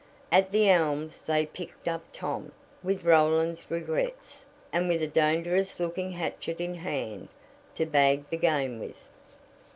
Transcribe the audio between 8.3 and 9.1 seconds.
the game with.